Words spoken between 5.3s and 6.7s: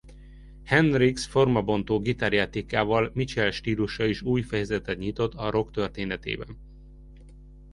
a rock történetében.